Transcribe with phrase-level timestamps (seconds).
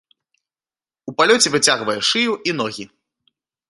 [1.11, 2.91] У палёце выцягвае шыю і ногі.